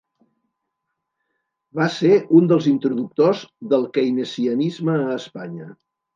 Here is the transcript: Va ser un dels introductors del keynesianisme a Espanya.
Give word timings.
Va 1.79 1.89
ser 1.97 2.13
un 2.39 2.49
dels 2.53 2.71
introductors 2.73 3.45
del 3.75 3.87
keynesianisme 3.99 4.99
a 5.05 5.21
Espanya. 5.21 5.71